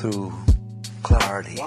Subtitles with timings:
[0.00, 0.32] Through
[1.02, 1.60] clarity.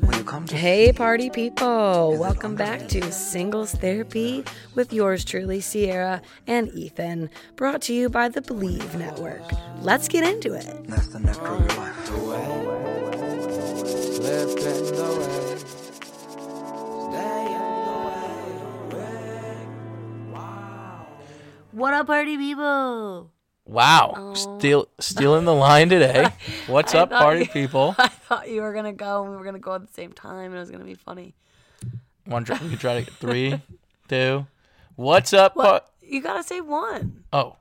[0.00, 2.16] When you come to Hey, party people!
[2.18, 8.28] Welcome back to Singles Therapy with yours truly, Sierra and Ethan, brought to you by
[8.28, 9.42] the Believe Network.
[9.80, 10.66] Let's get into it.
[21.74, 23.32] What up, party people?
[23.66, 24.34] Wow, oh.
[24.34, 26.28] steal stealing the line today.
[26.68, 27.96] What's up, party you- people?
[27.98, 30.46] I thought you were gonna go and we were gonna go at the same time
[30.52, 31.34] and it was gonna be funny.
[32.26, 33.60] One, we can try to get three,
[34.08, 34.46] two.
[34.94, 35.56] What's up?
[35.56, 35.64] What?
[35.64, 37.24] par- You gotta say one.
[37.32, 37.56] oh,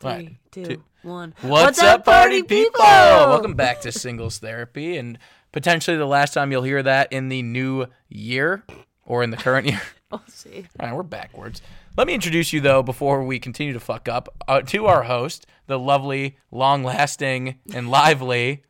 [0.00, 0.36] Three, right.
[0.50, 0.82] two, two.
[1.02, 1.32] one.
[1.42, 2.80] What's, up, party people?
[2.80, 5.20] Welcome back to Singles Therapy, and
[5.52, 8.64] potentially the last time you'll hear that in the new year
[9.04, 9.80] or in the current year.
[10.10, 10.64] We'll see.
[10.80, 11.62] All right, we're backwards.
[11.96, 15.46] Let me introduce you, though, before we continue to fuck up, uh, to our host,
[15.66, 18.64] the lovely, long lasting, and lively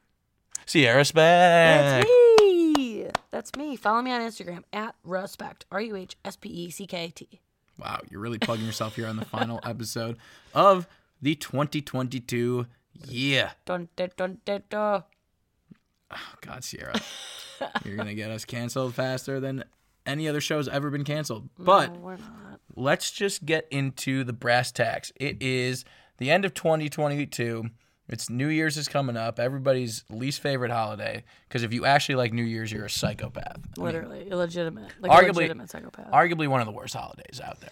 [0.65, 2.05] Sierra Speck.
[2.05, 2.09] That's
[2.41, 3.09] me.
[3.33, 3.75] That's me.
[3.75, 5.65] Follow me on Instagram at respect.
[5.73, 7.41] R U H S P E C K T.
[7.81, 10.19] Wow, you're really plugging yourself here on the final episode
[10.55, 10.87] of
[11.21, 12.67] the 2022
[13.09, 13.51] year.
[13.65, 15.03] Dun dun dun dun dun.
[16.13, 16.95] Oh, God, Sierra,
[17.85, 19.65] you're gonna get us canceled faster than
[20.07, 21.49] any other show's ever been canceled.
[21.59, 22.46] But No, we're not.
[22.77, 25.13] Let's just get into the brass tacks.
[25.17, 25.85] It is
[26.19, 27.71] the end of 2022.
[28.09, 29.41] It's New Year's is coming up.
[29.41, 31.25] Everybody's least favorite holiday.
[31.49, 33.57] Because if you actually like New Year's, you're a psychopath.
[33.57, 34.93] I mean, Literally illegitimate.
[35.01, 36.11] Like Arguably- a legitimate psychopath.
[36.13, 37.71] arguably one of the worst holidays out there.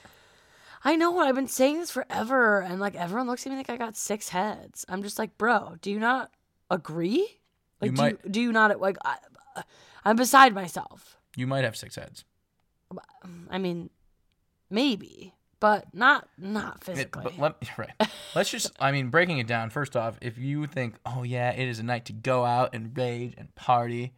[0.87, 3.71] I know what I've been saying this forever, and like everyone looks at me like
[3.71, 4.85] I got six heads.
[4.89, 6.31] I'm just like, bro, do you not
[6.71, 7.39] agree?
[7.81, 8.97] Like, You do might- you, do you not like?
[9.05, 9.17] I,
[10.05, 11.17] I'm beside myself.
[11.37, 12.25] You might have six heads.
[13.51, 13.89] I mean,
[14.75, 17.23] maybe, but not not It- physically.
[17.25, 18.11] but let, right.
[18.35, 19.71] Let's just, I mean, breaking it down.
[19.71, 22.97] First off, if you think, oh yeah, it is a night to go out and
[22.97, 24.13] rage and party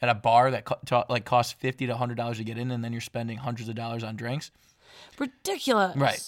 [0.00, 2.70] at a bar that co- to, like costs fifty to hundred dollars to get in,
[2.70, 4.50] and then you're spending hundreds of dollars on drinks,
[5.18, 5.96] Ridiculous.
[5.96, 6.22] Right.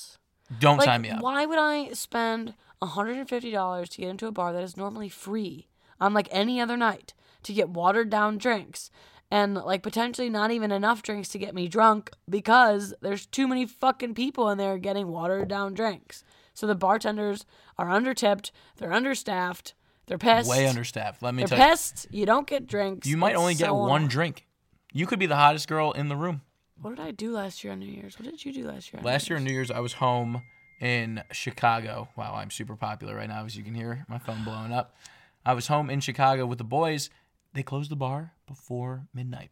[0.58, 1.22] don't Like, sign me up.
[1.22, 5.68] why would I spend $150 to get into a bar that is normally free
[6.00, 7.12] on like any other night
[7.42, 8.90] to get watered down drinks
[9.30, 13.66] and like potentially not even enough drinks to get me drunk because there's too many
[13.66, 16.24] fucking people in there getting watered down drinks.
[16.54, 17.44] So the bartenders
[17.76, 19.74] are undertipped, they're understaffed,
[20.06, 20.48] they're pissed.
[20.50, 21.22] Way understaffed.
[21.22, 22.06] Let me They're tell you, pissed.
[22.10, 23.06] You don't get drinks.
[23.06, 24.08] you might only get one annoying.
[24.08, 24.46] drink.
[24.92, 26.40] You could be the hottest girl in the room.
[26.80, 28.18] What did I do last year on New Year's?
[28.18, 29.00] What did you do last year?
[29.00, 30.42] On Last New year on New Year's, I was home
[30.80, 32.08] in Chicago.
[32.16, 34.96] Wow, I'm super popular right now, as you can hear my phone blowing up.
[35.44, 37.10] I was home in Chicago with the boys.
[37.58, 39.50] They closed the bar before midnight.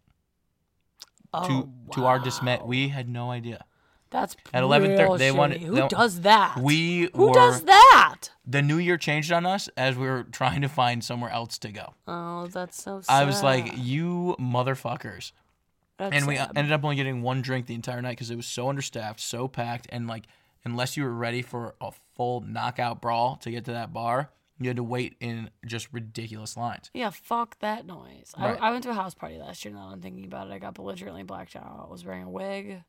[1.34, 3.64] Oh, to to our dismay, we had no idea.
[4.10, 5.34] That's At 11:30 they shitty.
[5.36, 6.56] wanted- Who they- does that?
[6.56, 8.30] We Who were does that?
[8.46, 11.72] the new year changed on us as we were trying to find somewhere else to
[11.72, 11.94] go.
[12.06, 13.12] Oh, that's so sad.
[13.12, 15.32] I was like, "You motherfuckers!"
[15.98, 16.52] That's and we sad.
[16.54, 19.48] ended up only getting one drink the entire night because it was so understaffed, so
[19.48, 20.28] packed, and like
[20.64, 24.68] unless you were ready for a full knockout brawl to get to that bar, you
[24.68, 26.90] had to wait in just ridiculous lines.
[26.94, 28.32] yeah, fuck that noise.
[28.38, 28.60] Right.
[28.60, 29.74] I, I went to a house party last year.
[29.74, 30.52] Now I'm thinking about it.
[30.52, 31.84] I got belligerently blacked out.
[31.86, 32.82] I was wearing a wig.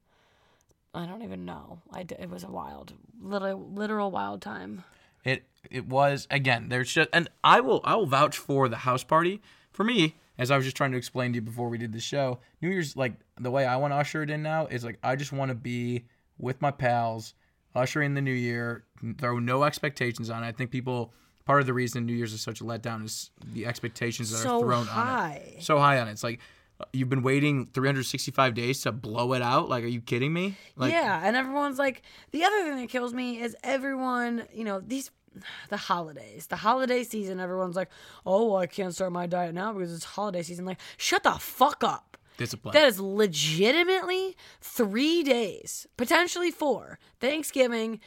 [0.93, 1.79] I don't even know.
[1.93, 4.83] I d- it was a wild, literal, literal wild time.
[5.23, 6.69] It it was again.
[6.69, 9.41] There's just and I will I will vouch for the house party.
[9.71, 11.99] For me, as I was just trying to explain to you before we did the
[11.99, 14.97] show, New Year's like the way I want to usher it in now is like
[15.03, 16.05] I just want to be
[16.39, 17.33] with my pals,
[17.75, 18.85] usher in the new year,
[19.19, 20.47] throw no expectations on it.
[20.47, 21.13] I think people
[21.47, 24.57] part of the reason New Year's is such a letdown is the expectations that So
[24.57, 25.41] are thrown on high.
[25.57, 25.63] it.
[25.63, 26.11] So high on it.
[26.11, 26.39] It's like
[26.79, 29.67] uh, you've been waiting 365 days to blow it out.
[29.69, 30.55] Like, are you kidding me?
[30.75, 34.79] Like, yeah, and everyone's like, the other thing that kills me is everyone, you know,
[34.79, 35.09] these,
[35.69, 37.89] the holidays, the holiday season, everyone's like,
[38.25, 40.65] oh, well, I can't start my diet now because it's holiday season.
[40.65, 42.17] Like, shut the fuck up.
[42.37, 42.73] discipline.
[42.73, 46.99] That is legitimately three days, potentially four.
[47.19, 47.99] Thanksgiving,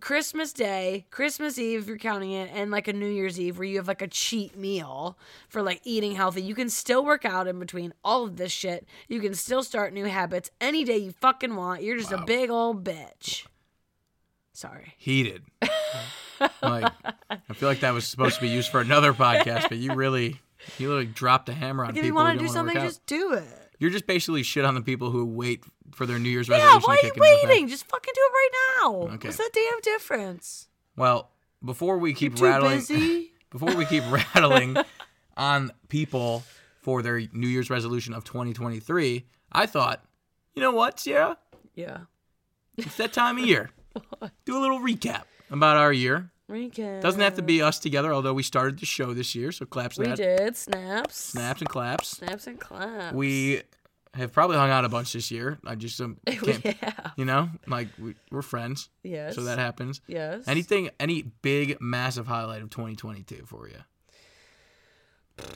[0.00, 3.66] Christmas Day, Christmas Eve, if you're counting it, and like a New Year's Eve where
[3.66, 6.42] you have like a cheat meal for like eating healthy.
[6.42, 8.86] You can still work out in between all of this shit.
[9.08, 11.82] You can still start new habits any day you fucking want.
[11.82, 13.46] You're just a big old bitch.
[14.52, 14.94] Sorry.
[14.96, 15.42] Heated.
[16.62, 16.92] like
[17.30, 20.40] I feel like that was supposed to be used for another podcast, but you really
[20.78, 23.34] you literally dropped a hammer on Like if you want to do something, just do
[23.34, 23.63] it.
[23.78, 26.82] You're just basically shit on the people who wait for their New Year's Yeah, resolution
[26.88, 27.68] why to are you waiting?
[27.68, 28.50] Just fucking do it right
[28.82, 28.92] now.
[29.14, 29.28] Okay.
[29.28, 30.68] What's that damn difference?
[30.96, 31.30] Well,
[31.64, 33.32] before we keep Too rattling, busy.
[33.50, 34.76] before we keep rattling
[35.36, 36.44] on people
[36.80, 40.04] for their New Year's resolution of 2023, I thought,
[40.54, 41.38] you know what, Sierra?
[41.74, 41.98] Yeah.
[42.76, 43.70] It's that time of year.
[44.44, 46.30] Do a little recap about our year.
[46.50, 47.00] Recap.
[47.00, 49.98] Doesn't have to be us together, although we started the show this year, so claps
[49.98, 50.16] We that.
[50.18, 51.16] did snaps.
[51.16, 52.08] Snaps and claps.
[52.08, 53.14] Snaps and claps.
[53.14, 53.62] We
[54.12, 55.58] have probably hung out a bunch this year.
[55.66, 56.74] I just um, yeah.
[57.16, 59.34] you know, like we, we're friends, Yes.
[59.34, 60.02] so that happens.
[60.06, 60.44] Yes.
[60.46, 63.76] Anything, any big, massive highlight of 2022 for you?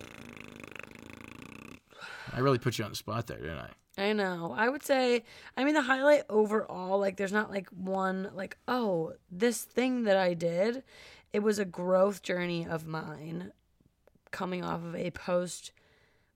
[2.33, 3.71] I really put you on the spot there, didn't I?
[3.99, 4.55] I know.
[4.57, 5.25] I would say,
[5.57, 10.17] I mean, the highlight overall, like, there's not like one, like, oh, this thing that
[10.17, 10.85] I did.
[11.33, 13.53] It was a growth journey of mine
[14.31, 15.73] coming off of a post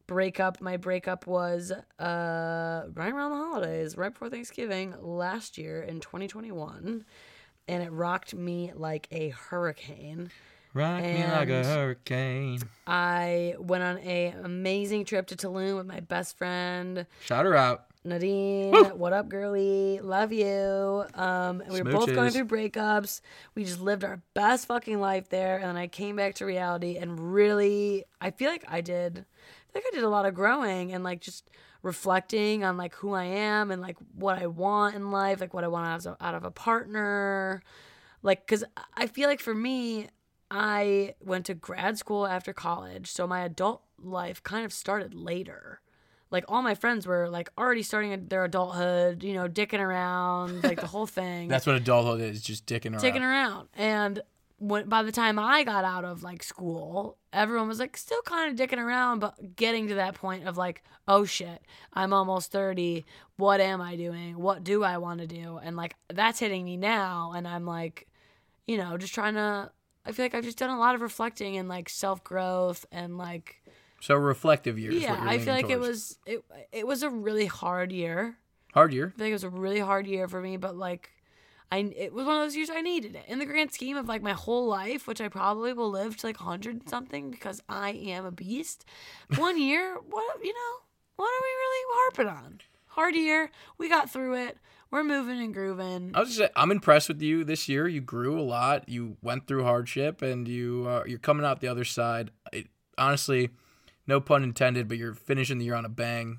[0.06, 0.60] breakup.
[0.60, 7.04] My breakup was uh, right around the holidays, right before Thanksgiving last year in 2021.
[7.68, 10.30] And it rocked me like a hurricane.
[10.74, 12.60] Rock me like a hurricane.
[12.86, 17.06] I went on a amazing trip to Tulum with my best friend.
[17.24, 17.86] Shout her out.
[18.04, 20.00] Nadine, what up, girly?
[20.00, 21.04] Love you.
[21.14, 23.20] Um, and we were both going through breakups.
[23.54, 26.96] We just lived our best fucking life there, and then I came back to reality
[26.96, 29.18] and really, I feel like I did.
[29.18, 31.48] I feel like I did a lot of growing and like just
[31.82, 35.64] reflecting on like who I am and like what I want in life, like what
[35.64, 37.62] I want out of, out of a partner.
[38.22, 38.64] Like, cause
[38.96, 40.08] I feel like for me,
[40.54, 45.80] I went to grad school after college, so my adult life kind of started later
[46.32, 50.80] like all my friends were like already starting their adulthood, you know, dicking around, like
[50.80, 53.22] the whole thing, That's what adulthood is, just dicking dicking around.
[53.22, 53.68] around.
[53.76, 54.22] And
[54.58, 58.50] when by the time I got out of like school, everyone was like still kind
[58.50, 61.60] of dicking around, but getting to that point of like, oh shit,
[61.92, 63.04] I'm almost 30.
[63.36, 64.38] What am I doing?
[64.38, 65.60] What do I want to do?
[65.62, 68.08] And like that's hitting me now, and I'm like,
[68.66, 69.70] you know, just trying to.
[70.04, 73.18] I feel like I've just done a lot of reflecting and like self growth and
[73.18, 73.62] like
[74.00, 74.94] So reflective years.
[74.94, 78.36] yeah, I feel like it was it it was a really hard year.
[78.74, 79.12] hard year.
[79.14, 81.10] I feel like it was a really hard year for me, but like
[81.70, 83.24] I it was one of those years I needed it.
[83.28, 86.26] In the grand scheme of like my whole life, which I probably will live to
[86.26, 88.84] like 100 something because I am a beast.
[89.36, 90.74] One year, what you know,
[91.16, 92.60] what are we really harping on?
[92.88, 93.50] Hard year.
[93.78, 94.58] We got through it.
[94.92, 96.12] We're moving and grooving.
[96.14, 97.88] I was just say, I'm impressed with you this year.
[97.88, 98.88] You grew a lot.
[98.88, 102.30] You went through hardship, and you uh, you're coming out the other side.
[102.52, 102.66] It,
[102.98, 103.50] honestly,
[104.06, 106.38] no pun intended, but you're finishing the year on a bang.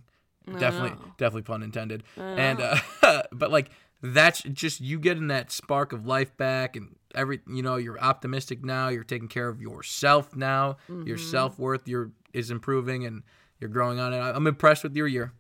[0.60, 1.14] Definitely, know.
[1.18, 2.04] definitely pun intended.
[2.16, 3.72] And uh, but like
[4.04, 8.64] that's just you getting that spark of life back, and every you know you're optimistic
[8.64, 8.90] now.
[8.90, 10.78] You're taking care of yourself now.
[10.88, 11.18] Your Mm-hmm.
[11.18, 13.24] self worth your is improving, and
[13.60, 14.18] you're growing on it.
[14.20, 15.32] I'm impressed with your year.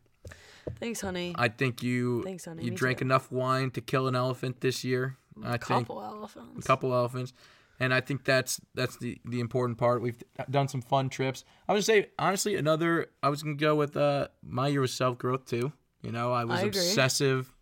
[0.80, 1.33] Thanks, honey.
[1.38, 2.63] I think you Thanks, honey.
[2.63, 3.06] you Me drank too.
[3.06, 5.18] enough wine to kill an elephant this year.
[5.44, 6.65] I think Couple elephants.
[6.65, 7.33] a couple elephants,
[7.80, 10.01] and I think that's that's the the important part.
[10.01, 11.44] We've done some fun trips.
[11.68, 15.18] I would say honestly, another I was gonna go with uh my year was self
[15.18, 15.71] growth too.
[16.01, 17.54] You know, I was I obsessive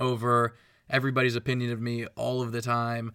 [0.00, 0.54] over
[0.88, 3.12] everybody's opinion of me all of the time.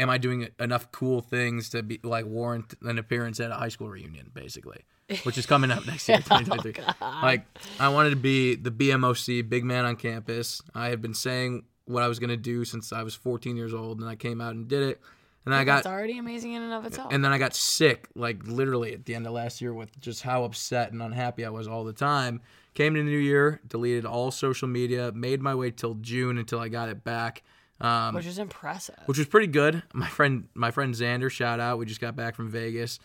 [0.00, 3.68] Am I doing enough cool things to be like warrant an appearance at a high
[3.68, 4.80] school reunion, basically,
[5.24, 6.82] which is coming up next year, 2023.
[7.00, 7.44] like
[7.78, 10.62] I wanted to be the BMOC, big man on campus.
[10.74, 14.00] I had been saying what I was gonna do since I was 14 years old,
[14.00, 15.00] and I came out and did it.
[15.46, 17.12] And I got That's already amazing in and of itself.
[17.12, 20.22] and then I got sick, like literally at the end of last year, with just
[20.22, 22.40] how upset and unhappy I was all the time.
[22.74, 26.60] Came to the new year, deleted all social media, made my way till June until
[26.60, 27.42] I got it back,
[27.80, 28.98] um, which is impressive.
[29.06, 29.82] which was pretty good.
[29.94, 31.78] My friend, my friend Xander, shout out.
[31.78, 32.98] We just got back from Vegas.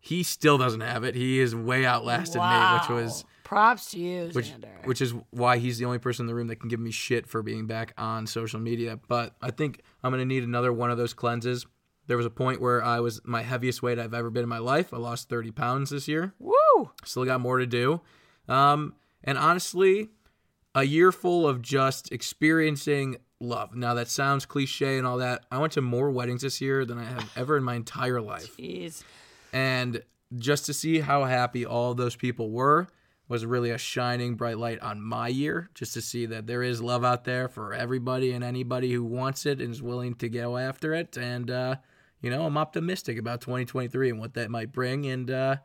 [0.00, 1.14] He still doesn't have it.
[1.14, 4.84] He is way outlasted me, which was props to you, which Xander.
[4.86, 7.26] which is why he's the only person in the room that can give me shit
[7.28, 8.98] for being back on social media.
[9.06, 11.66] But I think I'm gonna need another one of those cleanses.
[12.08, 14.58] There was a point where I was my heaviest weight I've ever been in my
[14.58, 14.92] life.
[14.92, 16.34] I lost 30 pounds this year.
[16.40, 16.90] Woo!
[17.04, 18.00] Still got more to do.
[18.48, 20.08] Um, and honestly,
[20.74, 23.74] a year full of just experiencing love.
[23.74, 25.44] Now that sounds cliche and all that.
[25.50, 28.56] I went to more weddings this year than I have ever in my entire life
[28.56, 29.02] Jeez.
[29.52, 30.02] and
[30.36, 32.86] just to see how happy all those people were
[33.28, 36.82] was really a shining bright light on my year, just to see that there is
[36.82, 40.56] love out there for everybody and anybody who wants it and is willing to go
[40.58, 41.16] after it.
[41.16, 41.76] And uh,
[42.20, 45.06] you know, I'm optimistic about 2023 and what that might bring.
[45.06, 45.56] And uh,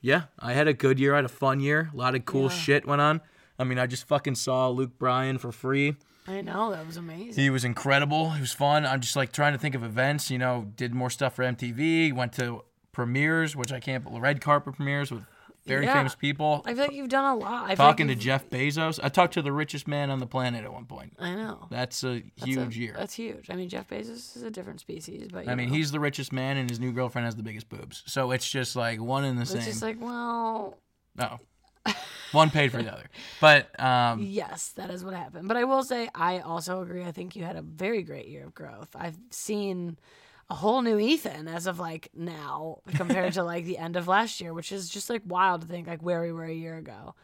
[0.00, 1.14] yeah, I had a good year.
[1.14, 1.90] I had a fun year.
[1.92, 2.48] A lot of cool Yeah.
[2.48, 3.20] shit went on.
[3.58, 5.96] I mean, I just fucking saw Luke Bryan for free.
[6.28, 7.42] I know that was amazing.
[7.42, 8.30] He was incredible.
[8.30, 8.84] He was fun.
[8.86, 10.30] I'm just like trying to think of events.
[10.30, 12.12] You know, did more stuff for MTV.
[12.12, 12.62] Went to
[12.92, 14.04] premieres, which I can't.
[14.08, 15.24] Red carpet premieres with
[15.66, 15.94] very Yeah.
[15.94, 16.62] famous people.
[16.64, 17.68] I feel like you've done a lot.
[17.70, 18.98] I Talking like to Jeff Bezos.
[19.02, 21.14] I talked to the richest man on the planet at one point.
[21.18, 21.66] I know.
[21.70, 22.94] That's a That's huge a- year.
[22.96, 23.50] That's huge.
[23.50, 25.74] I mean, Jeff Bezos is a different species, but I mean, know.
[25.74, 28.02] he's the richest man, and his new girlfriend has the biggest boobs.
[28.06, 29.58] So it's just like one in the It's same.
[29.58, 30.76] It's just like, well,
[31.16, 31.38] no,
[32.32, 33.08] one paid for the other.
[33.40, 35.48] But um, yes, that is what happened.
[35.48, 37.04] But I will say, I also agree.
[37.04, 38.88] I think you had a very great year of growth.
[38.94, 39.98] I've seen
[40.48, 44.40] a whole new Ethan as of like now compared to like the end of last
[44.40, 47.14] year, which is just like wild to think like where we were a year ago.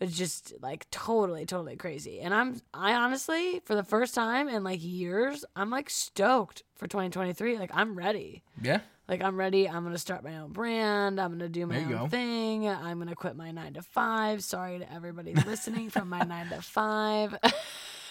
[0.00, 2.20] It's just like totally, totally crazy.
[2.20, 6.86] And I'm, I honestly, for the first time in like years, I'm like stoked for
[6.86, 7.58] 2023.
[7.58, 8.42] Like I'm ready.
[8.60, 9.68] yeah, Like I'm ready.
[9.68, 11.20] I'm gonna start my own brand.
[11.20, 12.06] I'm gonna do my own go.
[12.08, 12.66] thing.
[12.68, 14.42] I'm gonna quit my nine to five.
[14.42, 17.36] Sorry to everybody listening from my nine to five.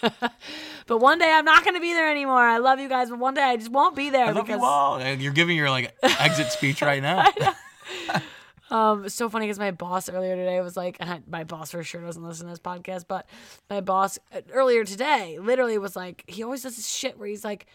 [0.00, 2.38] but one day I'm not gonna be there anymore.
[2.38, 4.60] I love you guys, but one day I just won't be there I love because
[4.60, 5.02] you all.
[5.02, 7.24] You're giving your like exit speech right now.
[8.70, 11.82] um so funny because my boss earlier today was like and I, my boss for
[11.82, 13.26] sure doesn't listen to this podcast, but
[13.68, 17.44] my boss uh, earlier today literally was like he always does this shit where he's
[17.44, 17.66] like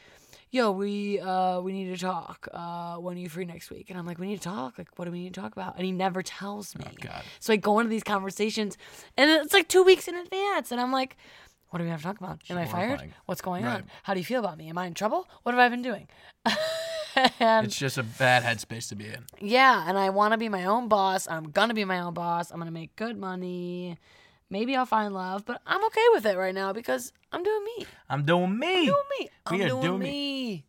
[0.52, 2.48] yo, we uh we need to talk.
[2.54, 3.90] Uh when are you free next week?
[3.90, 4.78] And I'm like, we need to talk.
[4.78, 5.76] Like, what do we need to talk about?
[5.76, 6.86] And he never tells me.
[7.10, 7.22] Oh.
[7.40, 8.78] So I go into these conversations
[9.18, 10.72] and it's like two weeks in advance.
[10.72, 11.18] And I'm like,
[11.70, 12.40] what do we have to talk about?
[12.50, 13.14] Am I fired?
[13.26, 13.76] What's going Right.
[13.76, 13.84] on?
[14.04, 14.70] How do you feel about me?
[14.70, 15.28] Am I in trouble?
[15.44, 16.08] What have I been doing?
[17.40, 19.26] and It's just a bad headspace to be in.
[19.40, 21.28] yeah, and I want to be my own boss.
[21.28, 22.52] I'm gonna be my own boss.
[22.52, 23.98] I'm gonna make good money.
[24.50, 27.86] Maybe I'll find love, but I'm okay with it right now because I'm doing me.
[28.10, 28.86] I'm doing me.
[28.86, 29.30] Doing me.
[29.46, 30.66] I'm We are doing, doing me.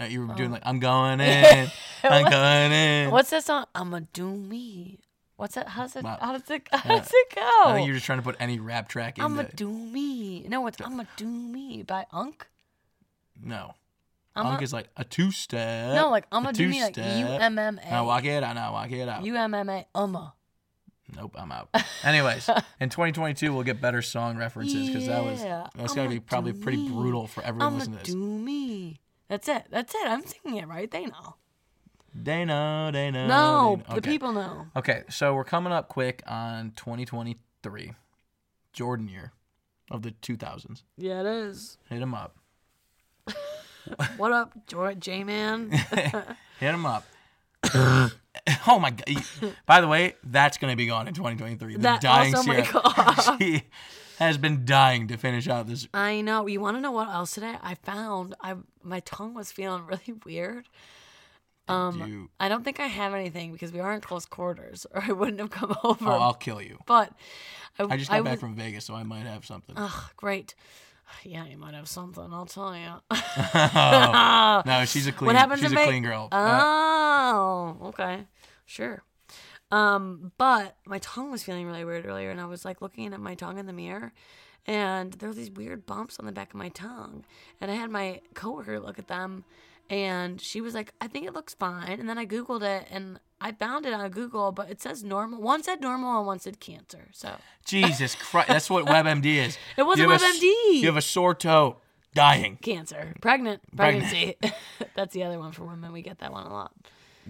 [0.00, 1.68] Uh, you were doing like I'm going in.
[2.04, 3.10] I'm going in.
[3.10, 3.64] What's that song?
[3.74, 5.00] I'ma do me.
[5.36, 5.68] What's that?
[5.68, 6.04] How's it?
[6.04, 6.18] Wow.
[6.20, 6.68] How does it?
[6.72, 7.42] How does it go?
[7.42, 10.46] I think you're just trying to put any rap track in I'ma do me.
[10.48, 12.46] No, it's I'ma do me by Unk.
[13.42, 13.74] No.
[14.36, 15.94] I'ma, Unk is like a two step.
[15.94, 17.02] no, like I'ma do me like U.
[17.02, 18.54] M M Now walk it out.
[18.54, 19.24] Now walk it out.
[19.24, 19.86] U M M A.
[19.94, 20.32] Umma.
[21.16, 21.68] Nope, I'm out.
[22.04, 22.48] Anyways,
[22.80, 26.52] in 2022 we'll get better song references because that was Yeah, that's I'ma be probably
[26.52, 26.88] do pretty me.
[26.90, 28.14] brutal for everyone I'ma listening to this.
[28.14, 29.00] do me.
[29.28, 29.64] That's it.
[29.70, 30.06] That's it.
[30.06, 30.90] I'm singing it right.
[30.90, 31.36] They know.
[32.14, 33.26] They know, they know.
[33.26, 33.82] No, they know.
[33.88, 34.10] the Okay.
[34.10, 34.66] people know.
[34.76, 37.92] Okay, so we're coming up quick on 2023,
[38.72, 39.32] Jordan year
[39.90, 40.82] of the 2000s.
[40.96, 41.78] Yeah, it is.
[41.88, 42.36] Hit him up.
[44.18, 44.52] What up,
[44.98, 45.70] J Man?
[46.60, 47.04] Hit him up.
[48.66, 49.24] oh my god!
[49.66, 51.74] By the way, that's gonna be gone in 2023.
[51.74, 52.62] The That dying also Sierra.
[52.62, 53.38] might go off.
[53.40, 53.62] she
[54.18, 55.86] has been dying to finish out this.
[55.94, 56.46] I know.
[56.46, 57.54] You want to know what else today?
[57.62, 60.68] I found I my tongue was feeling really weird.
[61.66, 65.02] Um, You, I don't think I have anything because we are in close quarters, or
[65.02, 66.06] I wouldn't have come over.
[66.08, 66.78] oh, I'll kill you.
[66.86, 67.12] but
[67.78, 69.74] I, I just got back was- from Vegas, so I might have something.
[69.76, 70.54] Ugh, great.
[71.24, 72.28] Yeah, you might have something.
[72.32, 72.92] I'll tell you.
[73.44, 75.26] Oh, no, she's a clean.
[75.26, 76.28] what happens she's in a Ve- clean girl.
[76.32, 78.26] Uh, Oh, okay,
[78.66, 79.02] sure.
[79.70, 83.20] Um, but my tongue was feeling really weird earlier, and I was like looking at
[83.20, 84.12] my tongue in the mirror,
[84.66, 87.24] and there were these weird bumps on the back of my tongue,
[87.60, 89.44] and I had my coworker look at them,
[89.90, 93.20] and she was like, "I think it looks fine," and then I googled it, and
[93.40, 95.40] I found it on Google, but it says normal.
[95.40, 97.08] One said normal, and one said cancer.
[97.12, 97.30] So
[97.64, 99.58] Jesus Christ, that's what WebMD is.
[99.76, 100.80] It wasn't You have a WebMD.
[100.80, 101.76] You have a sore toe,
[102.14, 102.56] dying.
[102.62, 104.10] cancer, pregnant, Pregnant.
[104.10, 104.36] pregnancy.
[104.94, 105.92] That's the other one for women.
[105.92, 106.72] We get that one a lot.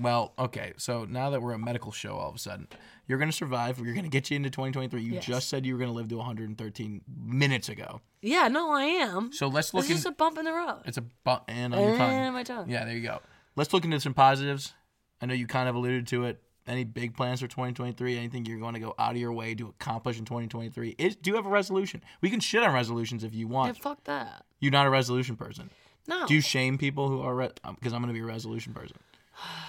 [0.00, 0.72] Well, okay.
[0.76, 2.68] So now that we're a medical show, all of a sudden,
[3.06, 3.80] you're gonna survive.
[3.80, 5.02] We're gonna get you into 2023.
[5.02, 5.24] You Yes.
[5.26, 8.00] just said you were gonna live to 113 minutes ago.
[8.22, 9.32] Yeah, no, I am.
[9.32, 9.96] So let's look It's in.
[9.96, 10.82] just a bump in the road.
[10.86, 12.10] It's a bump and on your tongue.
[12.12, 12.70] And my tongue.
[12.70, 13.20] Yeah, there you go.
[13.56, 14.72] Let's look into some positives.
[15.20, 16.42] I know you kind of alluded to it.
[16.66, 18.18] Any big plans for 2023?
[18.18, 20.96] Anything you're going to go out of your way to accomplish in 2023?
[20.98, 22.02] Is do you have a resolution?
[22.20, 23.78] We can shit on resolutions if you Yeah, want.
[23.78, 24.44] fuck that.
[24.60, 25.70] You're not a resolution person.
[26.06, 26.26] No.
[26.26, 28.98] Do you shame people who are because um, I'm going to be a resolution person?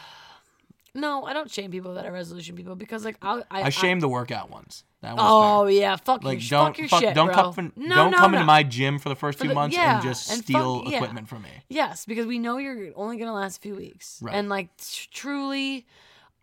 [0.94, 4.00] no, I don't shame people that are resolution people because like I'll, I I shame
[4.00, 4.84] the workout ones.
[5.02, 5.72] That one's Oh fair.
[5.72, 6.50] yeah, fuck Like you.
[6.50, 7.36] don't fuck your fuck- shit, don't bro.
[7.36, 8.38] come from- no, don't no, come no.
[8.40, 10.82] into my gym for the first For two the- months yeah, and just and steal
[10.84, 10.98] fuck- yeah.
[10.98, 11.50] equipment from me.
[11.70, 14.36] Yes, because we know you're only gonna last a few weeks, Right.
[14.36, 15.86] and like tr- truly,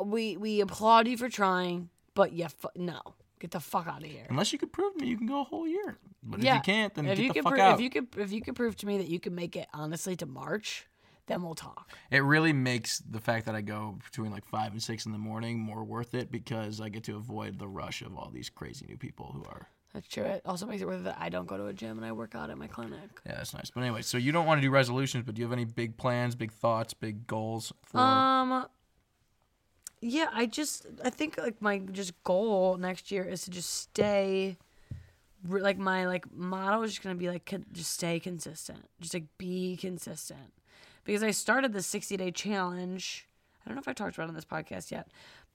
[0.03, 3.00] we we applaud you for trying, but yeah, fu- no,
[3.41, 4.26] get the fuck out of here.
[4.31, 5.99] Unless you could prove to me you can go a whole year.
[6.23, 7.75] But if you can't, then if get you the fuck pro- out.
[7.75, 10.17] If you could, if you could prove to me that you can make it honestly
[10.17, 10.87] to March,
[11.26, 11.90] then we'll talk.
[12.11, 15.18] It really makes the fact that I go between like five and six in the
[15.18, 18.87] morning more worth it because I get to avoid the rush of all these crazy
[18.88, 19.68] new people who are.
[19.92, 20.25] That's true.
[20.25, 22.12] It also makes it worth it that I don't go to a gym and I
[22.12, 23.00] work out at my clinic.
[23.25, 23.71] Yeah, that's nice.
[23.71, 25.97] But anyway, so you don't want to do resolutions, but do you have any big
[25.97, 27.99] plans, big thoughts, big goals for?
[27.99, 28.66] Um.
[30.02, 34.59] Yeah, I just I think like my just goal next year is to just stay.
[35.49, 39.25] Like my like motto is just gonna be like con- just stay consistent, just like
[39.38, 40.52] be consistent,
[41.06, 43.26] because I started the sixty day challenge.
[43.64, 45.08] I don't know if I talked about it on this podcast yet,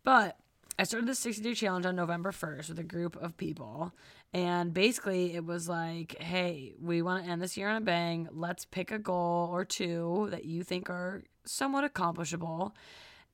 [0.04, 0.38] but
[0.80, 3.94] I started the 60 day challenge on November 1st with a group of people.
[4.34, 8.28] And basically, it was like, hey, we want to end this year on a bang.
[8.32, 12.74] Let's pick a goal or two that you think are somewhat accomplishable.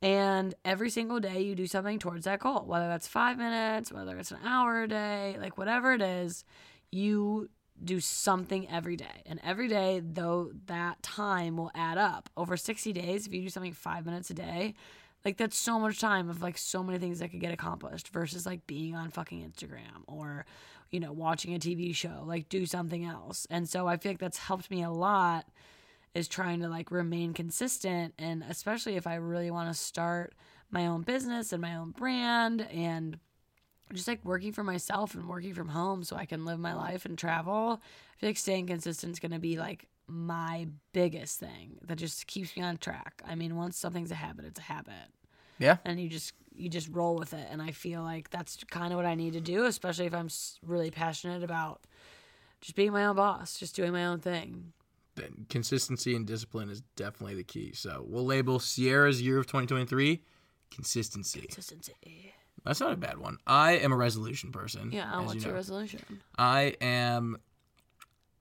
[0.02, 4.18] And every single day, you do something towards that goal, whether that's five minutes, whether
[4.18, 6.44] it's an hour a day, like whatever it is,
[6.92, 7.50] you
[7.84, 9.24] do something every day.
[9.26, 12.30] And every day, though, that time will add up.
[12.36, 14.76] Over 60 days, if you do something five minutes a day,
[15.26, 18.46] like that's so much time of like so many things that could get accomplished versus
[18.46, 20.46] like being on fucking Instagram or
[20.90, 23.46] you know watching a TV show like do something else.
[23.50, 25.46] And so I feel like that's helped me a lot
[26.14, 30.34] is trying to like remain consistent and especially if I really want to start
[30.72, 33.20] my own business and my own brand and
[33.94, 37.06] just like working for myself and working from home so I can live my life
[37.06, 37.82] and travel.
[37.82, 42.28] I feel like staying consistent is going to be like my biggest thing that just
[42.28, 43.22] keeps me on track.
[43.26, 44.94] I mean, once something's a habit, it's a habit.
[45.60, 45.78] Yeah.
[45.86, 48.98] And you just you just roll with it and I feel like that's kind of
[48.98, 50.30] what I need to do, especially if I'm
[50.66, 51.82] really passionate about
[52.62, 54.74] just being my own boss, just doing my own thing.
[55.16, 57.74] then consistency and discipline is definitely the key.
[57.74, 60.22] So we'll label Sierra's year of 2023
[60.72, 61.42] consistency.
[61.42, 62.34] Consistency.
[62.68, 63.38] That's not a bad one.
[63.48, 64.92] I am a resolution person.
[64.92, 66.02] Yeah, what's you your resolution?
[66.38, 67.38] I am.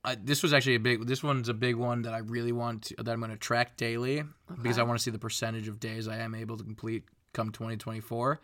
[0.04, 1.06] I, this was actually a big.
[1.06, 3.76] This one's a big one that I really want to, that I'm going to track
[3.76, 4.24] daily
[4.60, 7.52] because I want to see the percentage of days I am able to complete come
[7.52, 8.40] 2024.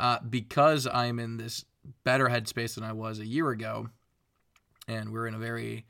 [0.00, 1.64] Uh, because I'm in this
[2.02, 3.90] better headspace than I was a year ago,
[4.88, 5.86] and we're in a very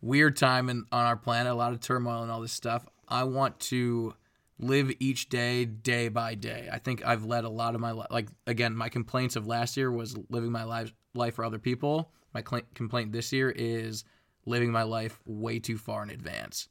[0.00, 2.86] weird time in, on our planet, a lot of turmoil and all this stuff.
[3.08, 4.14] I want to
[4.58, 6.68] live each day, day by day.
[6.72, 9.76] I think I've led a lot of my li- like again, my complaints of last
[9.76, 12.12] year was living my life life for other people.
[12.34, 14.04] My cl- complaint this year is
[14.46, 16.68] living my life way too far in advance.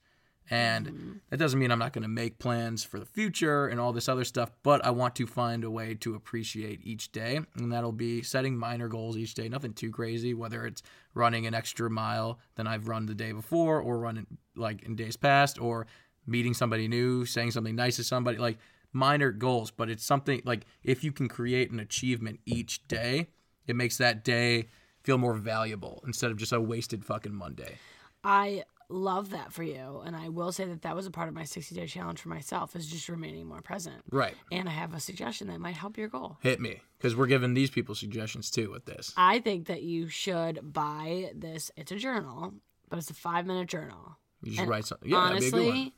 [0.50, 1.12] And mm-hmm.
[1.30, 4.08] that doesn't mean I'm not going to make plans for the future and all this
[4.08, 7.42] other stuff, but I want to find a way to appreciate each day.
[7.58, 11.54] And that'll be setting minor goals each day, nothing too crazy, whether it's running an
[11.54, 15.86] extra mile than I've run the day before or running like in days past or
[16.28, 18.58] meeting somebody new, saying something nice to somebody, like
[18.94, 23.28] minor goals, but it's something like if you can create an achievement each day,
[23.66, 24.68] it makes that day
[25.04, 27.78] feel more valuable instead of just a wasted fucking Monday.
[28.24, 31.34] I love that for you, and I will say that that was a part of
[31.34, 34.02] my 60 day challenge for myself is just remaining more present.
[34.12, 34.36] Right.
[34.52, 36.38] And I have a suggestion that might help your goal.
[36.42, 39.14] Hit me because we're giving these people suggestions too with this.
[39.18, 41.72] I think that you should buy this.
[41.76, 42.54] It's a journal,
[42.90, 44.18] but it's a five minute journal.
[44.44, 45.10] You just And write something.
[45.10, 45.68] Yeah, that'd be a good one.
[45.68, 45.94] honestly,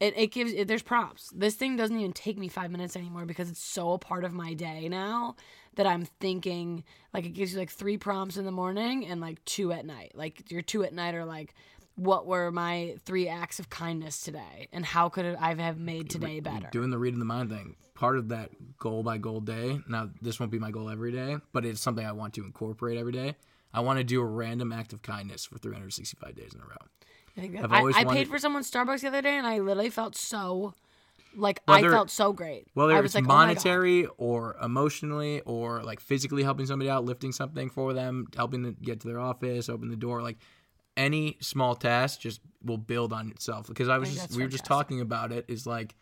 [0.00, 1.30] it, it gives it, there's props.
[1.34, 4.32] This thing doesn't even take me five minutes anymore because it's so a part of
[4.32, 5.36] my day now
[5.76, 9.44] that I'm thinking like it gives you like three prompts in the morning and like
[9.44, 10.12] two at night.
[10.14, 11.54] Like your two at night are like
[11.96, 16.40] what were my three acts of kindness today and how could I have made today
[16.40, 16.68] better?
[16.70, 17.76] Doing the read in the mind thing.
[17.94, 19.80] Part of that goal by goal day.
[19.88, 22.98] Now, this won't be my goal every day, but it's something I want to incorporate
[22.98, 23.36] every day.
[23.72, 26.76] I want to do a random act of kindness for 365 days in a row.
[27.38, 29.58] I, I've I, always I wanted- paid for someone's Starbucks the other day and I
[29.58, 30.74] literally felt so
[31.36, 32.66] like I felt so great.
[32.74, 37.04] Whether I it's was like, oh monetary or emotionally or like physically helping somebody out,
[37.04, 40.38] lifting something for them, helping them get to their office, open the door, like
[40.96, 43.66] any small task just will build on itself.
[43.68, 45.94] Because I was think just we were just talking about it is like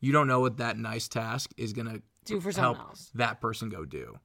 [0.00, 3.10] you don't know what that nice task is gonna Do for help someone else.
[3.14, 4.18] that person go do.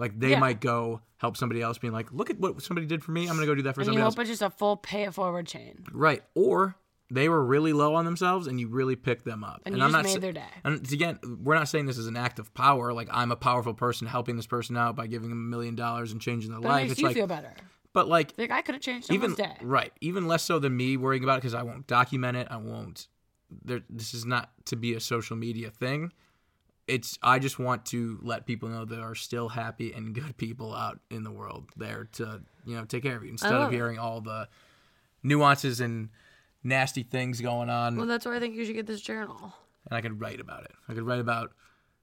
[0.00, 0.40] Like they Yeah.
[0.40, 3.28] might go help somebody else, being like, "Look at what somebody did for me.
[3.28, 4.76] I'm gonna go do that for And you somebody else." hope it's just a full
[4.76, 5.84] pay it forward chain.
[5.92, 6.22] Right.
[6.34, 6.74] Or
[7.12, 9.60] they were really low on themselves and you really picked them up.
[9.66, 10.44] And you I'm just not made their day.
[10.64, 12.92] And again, we're not saying this is an act of power.
[12.92, 16.12] Like I'm a powerful person helping this person out by giving them a million dollars
[16.12, 16.82] and changing their But it life.
[16.82, 17.52] makes It's you like, feel better.
[17.92, 19.56] but like Like I could have changed even day.
[19.60, 22.46] right, even less so than me worrying about it because I won't document it.
[22.50, 23.08] I won't.
[23.64, 26.12] There, this is not to be a social media thing.
[26.90, 30.74] It's I just want to let people know there are still happy and good people
[30.74, 33.76] out in the world there to you know take care of you instead of it.
[33.76, 34.48] hearing all the
[35.22, 36.08] nuances and
[36.64, 37.96] nasty things going on.
[37.96, 39.54] Well, that's why I think you should get this journal.
[39.88, 40.72] and I could write about it.
[40.88, 41.52] I could write about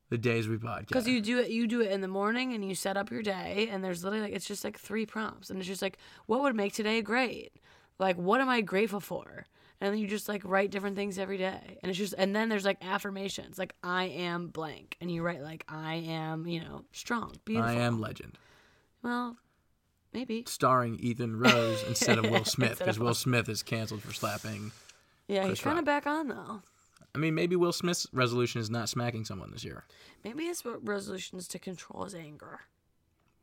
[0.10, 0.88] the days we podcast.
[0.88, 3.22] Because you do it, you do it in the morning, and you set up your
[3.22, 5.98] day, and there's literally like it's just like three prompts, and it's just like
[6.28, 7.52] what would make today great,
[8.00, 9.46] like what am I grateful for,
[9.80, 12.50] and then you just like write different things every day, and it's just and then
[12.50, 16.86] there's like affirmations, like I am blank, and you write like I am, you know,
[16.92, 17.70] strong, beautiful.
[17.70, 18.38] I am legend.
[19.04, 19.38] Well,
[20.14, 20.44] maybe.
[20.48, 24.72] Starring Ethan Rose instead of Will Smith because Will Smith is canceled for slapping.
[25.28, 26.62] Yeah, Chris he's kind of back on though.
[27.16, 29.86] I mean, maybe Will Smith's resolution is not smacking someone this year.
[30.24, 32.60] Maybe his resolution is to control his anger.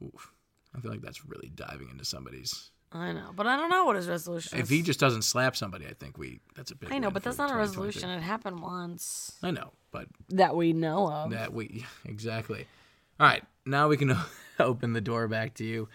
[0.02, 0.32] Oof.
[0.76, 2.70] I feel like that's really diving into somebody's.
[2.94, 4.62] I know, but I don't know what his resolution is.
[4.62, 6.92] If he just doesn't slap somebody, I think we that's a big.
[6.92, 8.08] I know, but that's not a resolution.
[8.08, 11.30] It happened once I know, but that we know of.
[11.32, 12.66] that we exactly.
[13.18, 14.16] All right, now we can
[14.60, 15.88] open the door back to you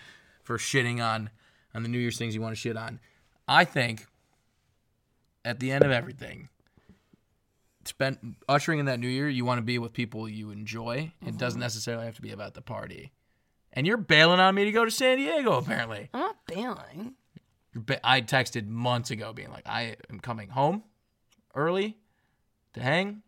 [0.44, 1.30] for shitting on
[1.74, 3.00] on the New Year's things you want to shit on.
[3.48, 4.06] I think
[5.46, 6.50] at the end of everything,
[7.86, 11.14] spend ushering in that New Year, you want to be with people you enjoy.
[11.26, 11.62] It doesn't mm-hmm.
[11.62, 13.12] necessarily have to be about the party.
[13.74, 16.10] And you're bailing on me to go to San Diego, apparently.
[16.14, 17.14] I'm not bailing.
[17.76, 20.84] Ba- I texted months ago being like, I am coming home
[21.56, 21.98] early
[22.74, 23.22] to hang,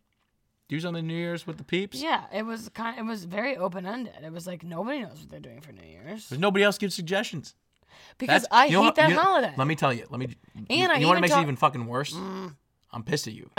[0.68, 2.02] do something New Year's with the peeps.
[2.02, 3.00] Yeah, it was kind.
[3.00, 4.14] Of, It was very open ended.
[4.24, 6.96] It was like nobody knows what they're doing for New Year's Because nobody else gives
[6.96, 7.54] suggestions.
[8.18, 9.54] because That's- I you know hate that you know- holiday.
[9.58, 10.08] Let me tell you.
[10.10, 10.36] Let me.
[10.70, 12.14] And I you want even makes talk- it even fucking worse?
[12.14, 12.56] Mm.
[12.92, 13.50] I'm pissed at you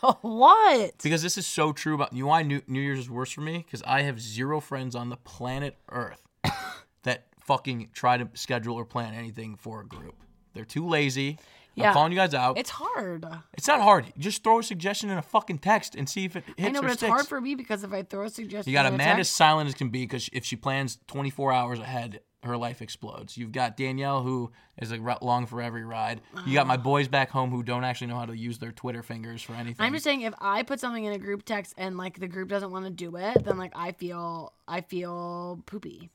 [0.20, 0.92] what?
[1.02, 2.24] because this is so true about you.
[2.24, 3.58] know Why New, New Year's is worse for me?
[3.58, 6.22] Because I have zero friends on the planet Earth
[7.02, 10.14] that fucking try to schedule or plan anything for a group.
[10.54, 11.38] They're too lazy.
[11.74, 11.88] Yeah.
[11.88, 12.58] I'm calling you guys out.
[12.58, 13.24] It's hard.
[13.54, 14.12] It's not hard.
[14.18, 16.80] Just throw a suggestion in a fucking text and see if it hits I know,
[16.80, 17.10] or but it's sticks.
[17.12, 19.36] hard for me because if I throw a suggestion, You got in a Amanda text-
[19.36, 23.36] silent as can be because if she plans 24 hours ahead, her life explodes.
[23.36, 26.20] You've got Danielle who is like long for every ride.
[26.46, 26.78] You got my ah.
[26.78, 29.84] boys back home who don't actually know how to use their Twitter fingers for anything.
[29.84, 32.48] I'm just saying, if I put something in a group text and like the group
[32.48, 36.10] doesn't want to do it, then like I feel I feel poopy.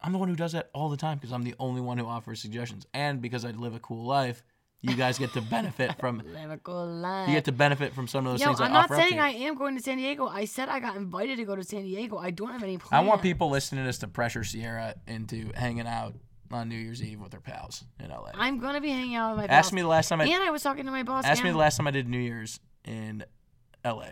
[0.00, 2.06] I'm the one who does that all the time because I'm the only one who
[2.06, 4.42] offers suggestions, and because I live a cool life,
[4.82, 6.22] you guys get to benefit from.
[6.34, 7.28] Live a cool life.
[7.28, 9.00] You get to benefit from some of those Yo, things I I'm not offer up
[9.02, 9.20] to saying.
[9.20, 10.26] I am going to San Diego.
[10.26, 12.18] I said I got invited to go to San Diego.
[12.18, 15.86] I don't have any I want people listening to this to pressure Sierra into hanging
[15.86, 16.14] out
[16.50, 18.30] on New Year's Eve with her pals in LA.
[18.34, 19.72] I'm gonna be hanging out with my Ask boss.
[19.72, 21.24] me the last time I and I was talking to my boss.
[21.24, 23.24] ask me the last time I did New Year's in
[23.84, 24.08] LA.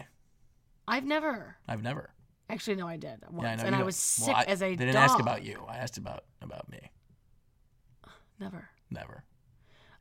[0.89, 1.57] I've never.
[1.69, 2.11] I've never.
[2.49, 3.63] Actually, no, I did once, Yeah, I know.
[3.65, 5.11] and I was well, sick I- as a They didn't dog.
[5.11, 5.65] ask about you.
[5.69, 6.79] I asked about about me.
[8.39, 8.69] Never.
[8.91, 9.25] Never.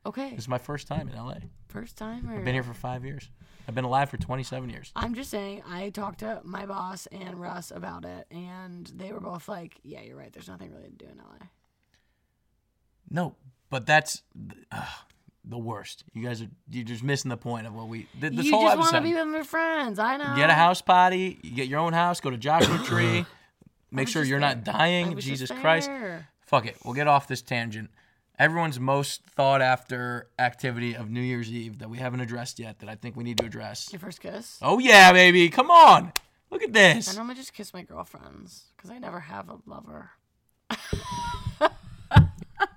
[0.06, 1.34] Okay, This is my first time in LA.
[1.68, 2.30] first time.
[2.30, 2.38] Or...
[2.38, 3.28] I've been here for five years.
[3.68, 4.90] I've been alive for 27 years.
[4.96, 5.62] I'm just saying.
[5.68, 10.00] I talked to my boss and Russ about it, and they were both like, "Yeah,
[10.00, 10.32] you're right.
[10.32, 11.46] There's nothing really to do in LA."
[13.10, 13.36] No,
[13.68, 14.22] but that's
[14.72, 14.86] uh,
[15.44, 16.04] the worst.
[16.14, 18.64] You guys are you're just missing the point of what we did this you whole
[18.64, 19.98] just want to be with my friends.
[19.98, 20.34] I know.
[20.34, 21.38] Get a house party.
[21.42, 22.20] You get your own house.
[22.20, 23.26] Go to Joshua Tree.
[23.90, 24.74] Make sure you're not there.
[24.74, 25.18] I dying.
[25.18, 25.90] Jesus Christ.
[26.46, 26.76] Fuck it.
[26.84, 27.90] We'll get off this tangent.
[28.40, 32.88] Everyone's most thought after activity of New Year's Eve that we haven't addressed yet that
[32.88, 33.92] I think we need to address.
[33.92, 34.58] Your first kiss.
[34.62, 35.50] Oh yeah, baby.
[35.50, 36.14] Come on.
[36.50, 36.82] Look at this.
[36.84, 37.16] And I this.
[37.16, 40.12] normally just kiss my girlfriends because I never have a lover.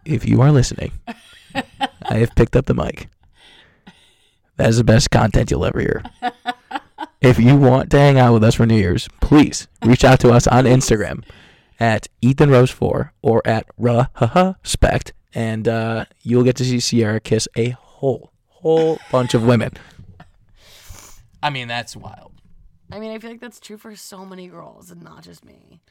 [0.03, 0.91] If you are listening,
[1.55, 3.07] I have picked up the mic.
[4.57, 6.03] That is the best content you'll ever hear.
[7.21, 10.31] If you want to hang out with us for New Year's, please reach out to
[10.31, 11.23] us on Instagram
[11.79, 13.65] at EthanRose4 or at
[14.63, 19.71] Spect, and uh, you'll get to see Sierra kiss a whole, whole bunch of women.
[21.41, 22.31] I mean, that's wild.
[22.91, 25.81] I mean, I feel like that's true for so many girls and not just me.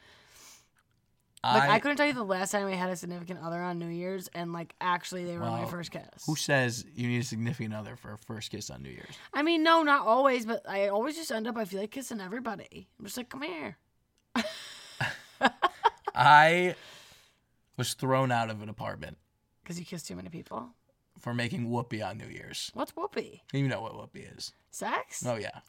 [1.43, 3.89] Like I, couldn't tell you the last time I had a significant other on New
[3.89, 6.25] Year's, and like actually they were my Well, first kiss.
[6.25, 9.17] Who says you need a significant other for a first kiss on New Year's?
[9.33, 11.57] I mean, no, not always, but I always just end up.
[11.57, 12.87] I feel like kissing everybody.
[12.97, 13.75] I'm just like, come here.
[16.15, 16.75] I
[17.75, 19.17] was thrown out of an apartment
[19.63, 20.69] Because you kiss too many people.
[21.19, 22.69] for making whoopee on New Year's.
[22.73, 23.43] What's whoopee?
[23.53, 24.51] You know what whoopee is.
[24.71, 25.23] Sex?
[25.25, 25.59] Oh, yeah.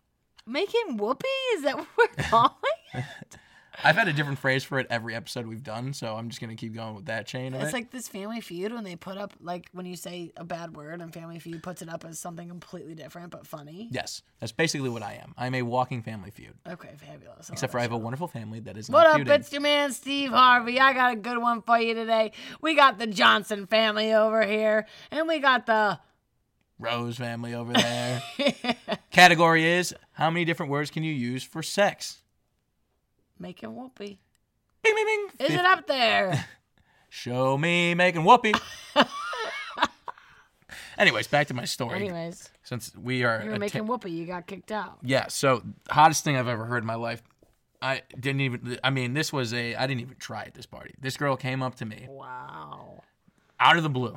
[0.46, 1.28] Making whoopee?
[1.54, 2.54] Is that what we're calling
[2.94, 3.04] it?
[3.82, 6.50] I've had a different phrase for it every episode we've done, so I'm just going
[6.50, 7.72] to keep going with that chain of It's it.
[7.74, 11.00] like this Family Feud when they put up like when you say a bad word
[11.00, 13.88] and Family Feud puts it up as something completely different but funny.
[13.90, 15.34] yes, that's basically what I am.
[15.36, 16.54] I'm a walking family feud.
[16.68, 17.50] Okay, fabulous.
[17.50, 19.32] Except for I have a wonderful family that is What up, feuding.
[19.34, 20.78] it's your man Steve Harvey.
[20.78, 22.32] I got a good one for you today.
[22.60, 25.98] We got the Johnson family over here, and we got the
[26.78, 28.22] Rose family over there.
[29.10, 32.18] Category is how many different words can you use for sex?
[33.44, 34.18] Making whoopee.
[34.82, 35.46] Bing, bing, bing.
[35.46, 36.46] Is it up there?
[37.10, 38.54] Show me making whoopee.
[40.96, 41.96] Anyways, back to my story.
[41.96, 44.10] Anyways, Since we are you were making whoopee.
[44.10, 44.98] You got kicked out.
[45.02, 47.22] Yeah, so hottest thing I've ever heard in my life.
[47.82, 50.94] I didn't even I mean, this was a I didn't even try at this party.
[51.00, 53.02] This girl came up to me Wow.
[53.60, 54.16] out of the blue.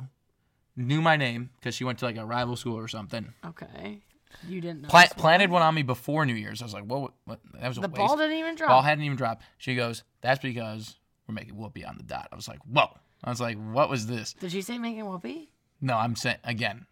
[0.76, 3.34] knew my name because she went to like a rival school or something.
[3.44, 4.00] Okay.
[4.48, 4.88] You didn't know.
[4.88, 6.62] Pla- planted one on me before New Year's.
[6.62, 7.12] I was like, what?
[7.24, 7.40] what?
[7.54, 7.96] That was a The waste.
[7.98, 8.70] ball didn't even drop.
[8.70, 9.42] Ball hadn't even dropped.
[9.58, 12.28] She goes, that's because we're making whoopee on the dot.
[12.32, 12.88] I was like, whoa.
[13.24, 14.34] I was like, what was this?
[14.34, 15.50] Did she say making whoopee?
[15.80, 16.86] No, I'm saying again.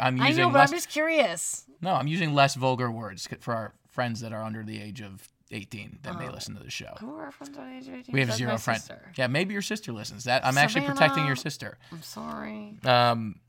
[0.00, 0.40] I'm using.
[0.40, 1.64] I know, but less, I'm just curious.
[1.82, 5.28] No, I'm using less vulgar words for our friends that are under the age of
[5.50, 6.18] 18 that Oh.
[6.18, 6.94] may listen to the show.
[7.00, 8.04] Who are our friends on age 18?
[8.12, 8.90] We have That's zero friends.
[9.16, 10.24] Yeah, maybe your sister listens.
[10.24, 11.76] That I'm actually protecting your sister.
[11.92, 12.78] I'm sorry.
[12.84, 13.40] Um,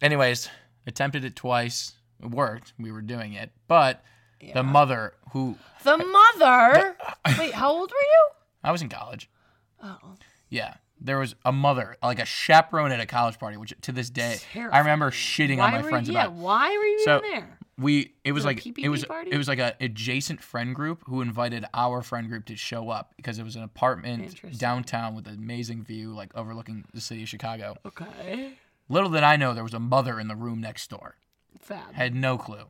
[0.00, 0.48] anyways,
[0.86, 1.92] attempted it twice.
[2.22, 2.72] It worked.
[2.78, 4.04] We were doing it, but
[4.54, 6.96] the mother who The mother.
[7.38, 8.28] Wait, how old were you?
[8.64, 9.28] I was in college.
[9.82, 9.98] Oh,
[10.48, 14.10] Yeah, there was a mother, like a chaperone at a college party, which to this
[14.10, 16.34] day I remember shitting why on my were friends yeah, about.
[16.34, 17.58] why were you So- there?
[17.78, 19.30] We it was like it was party?
[19.32, 23.14] it was like a adjacent friend group who invited our friend group to show up
[23.16, 27.30] because it was an apartment downtown with an amazing view, like overlooking the city of
[27.30, 27.74] Chicago.
[27.86, 28.52] Okay.
[28.90, 31.16] Little did I know there was a mother in the room next door.
[31.60, 31.94] Fab.
[31.94, 32.64] Had no clue.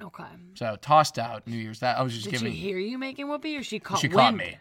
[0.00, 0.24] Okay.
[0.54, 1.80] So tossed out New Year's.
[1.80, 2.38] That I was just giving.
[2.40, 2.52] Did giving.
[2.54, 4.36] she hear you making whoopee or she caught she caught wind?
[4.38, 4.58] me.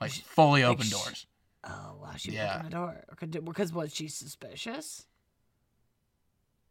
[0.00, 1.26] Like fully open sh- doors.
[1.64, 2.12] Oh, wow.
[2.16, 2.54] She Yeah.
[2.56, 3.04] opened the door.
[3.10, 5.06] Because- Because was she suspicious?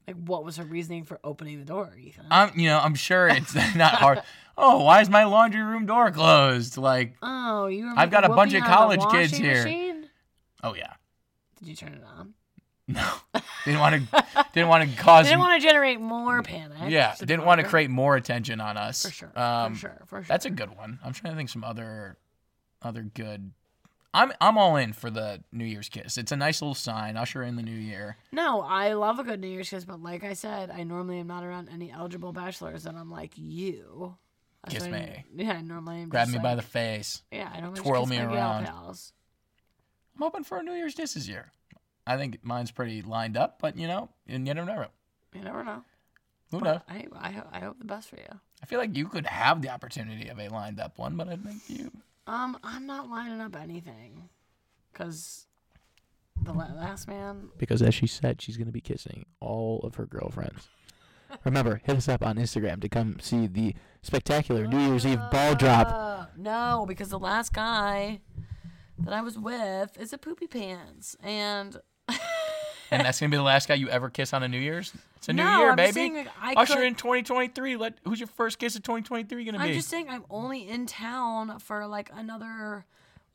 [0.08, 2.28] Like, what was her reasoning for opening the door, Ethan?
[2.32, 4.22] I'm, you know, I'm sure it's not hard.
[4.58, 6.78] Oh, why is my laundry room door closed?
[6.78, 9.64] Like, oh, you I've got a bunch of college kids here.
[9.66, 10.10] machine?
[10.64, 10.94] oh yeah,
[11.60, 12.34] Did you turn it on?
[12.88, 13.06] No,
[13.65, 15.26] didn't want to, didn't want to cause.
[15.28, 16.78] Didn't want to generate more panic.
[16.89, 19.06] yeah, didn't want to create more attention on us.
[19.06, 19.32] For sure.
[19.39, 20.02] Um, for sure.
[20.06, 20.26] For sure.
[20.28, 21.00] That's a good one.
[21.04, 22.17] I'm trying to think some other,
[22.82, 23.52] other good.
[24.13, 26.17] I'm I'm all in for the New Year's kiss.
[26.17, 27.17] It's a nice little sign.
[27.17, 28.17] Usher in the new year.
[28.32, 31.28] No, I love a good New Year's kiss, but like I said, I normally am
[31.28, 34.15] not around any eligible bachelors, and I'm like you.
[34.63, 35.26] That's Kiss why I- me.
[35.43, 37.21] Yeah, I normally am Grab me by the face.
[37.32, 38.65] Yeah, I don't twirl kiss me around.
[38.65, 39.13] Pals.
[40.15, 41.52] I'm hoping for a New Year's kiss this year.
[42.08, 44.88] I think mine's pretty lined up, but you know, and you never know.
[45.34, 45.84] You never know.
[46.52, 46.80] Who knows?
[46.88, 48.39] I, I, I hope the best for you.
[48.63, 51.36] I feel like you could have the opportunity of a lined up one, but I
[51.36, 51.91] think you.
[52.26, 54.30] Um, I'm not lining up anything,
[54.93, 55.46] cause
[56.41, 57.50] the la- last man.
[57.58, 60.70] because as she said, she's going to be kissing all of her girlfriends.
[61.43, 65.56] Remember, hit us up on Instagram to come see the spectacular New Year's Eve ball
[65.56, 65.88] drop.
[65.91, 68.22] Uh, no, because the last guy
[69.00, 71.78] that I was with is a poopy pants, and
[72.91, 74.93] And that's gonna be the last guy you ever kiss on a New Year's.
[75.17, 75.91] It's a new year, I'm baby.
[75.91, 77.76] saying, like, I Usher could- in 2023.
[77.76, 79.63] Let who's your first kiss of 2023 gonna be?
[79.63, 82.86] I'm just saying I'm only in town for like another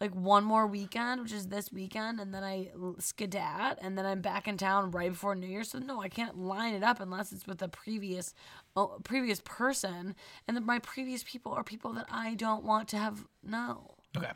[0.02, 4.20] like one more weekend, which is this weekend, and then I skedat, and then I'm
[4.20, 5.70] back in town right before New Year's.
[5.70, 8.34] So no, I can't line it up unless it's with a previous
[8.74, 10.16] oh, previous person,
[10.48, 13.24] and then my previous people are people that I don't want to have.
[13.44, 14.32] No, okay.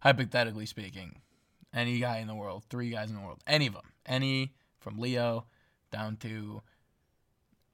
[0.00, 1.22] Hypothetically speaking,
[1.74, 4.98] any guy in the world, three guys in the world, any of them, any from
[4.98, 5.46] Leo
[5.92, 6.62] down to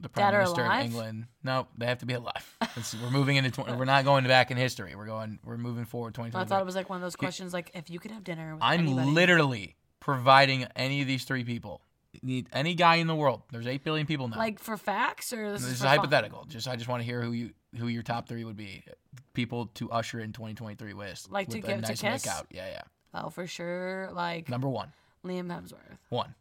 [0.01, 1.27] the prime Dead minister of England.
[1.43, 2.57] No, they have to be alive.
[2.77, 3.51] It's- we're moving into.
[3.51, 4.95] 20, we're not going back in history.
[4.97, 5.39] We're going.
[5.45, 6.15] We're moving forward.
[6.15, 6.41] 2023.
[6.41, 8.55] I thought it was like one of those questions, like if you could have dinner
[8.55, 9.11] with I'm anybody.
[9.11, 11.81] literally providing any of these three people.
[12.23, 13.43] Need any guy in the world.
[13.51, 14.37] There's eight billion people now.
[14.39, 15.97] like for facts or this, this is is for fun?
[15.99, 16.45] hypothetical.
[16.49, 18.85] Just I just want to hear who you who your top three would be.
[19.33, 21.27] People to usher in 2023 with.
[21.31, 22.25] Like to with give- a to kiss?
[22.27, 22.45] makeout.
[22.51, 22.83] Yeah, yeah.
[23.15, 24.93] Oh, for sure, like Number one,
[25.25, 25.99] Liam Hemsworth.
[26.11, 26.35] one,